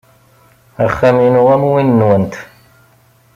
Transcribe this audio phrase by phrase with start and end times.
[0.85, 2.33] Axxam-inu am win-nwent.